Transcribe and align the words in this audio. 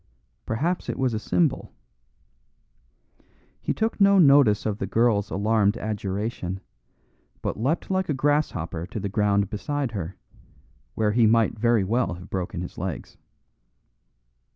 Perhaps 0.47 0.89
it 0.89 0.97
was 0.97 1.13
a 1.13 1.19
symbol. 1.19 1.73
He 3.61 3.71
took 3.71 4.01
no 4.01 4.17
notice 4.17 4.65
of 4.65 4.79
the 4.79 4.87
girl's 4.87 5.29
alarmed 5.29 5.77
adjuration, 5.77 6.59
but 7.43 7.55
leapt 7.59 7.91
like 7.91 8.09
a 8.09 8.15
grasshopper 8.15 8.87
to 8.87 8.99
the 8.99 9.09
ground 9.09 9.51
beside 9.51 9.91
her, 9.91 10.17
where 10.95 11.11
he 11.11 11.27
might 11.27 11.59
very 11.59 11.83
well 11.83 12.15
have 12.15 12.31
broken 12.31 12.61
his 12.61 12.79
legs. 12.79 13.15